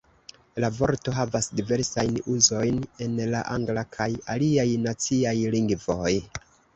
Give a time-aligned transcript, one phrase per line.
[0.63, 6.15] La vorto havas diversajn uzojn en la angla kaj aliaj naciaj lingvoj.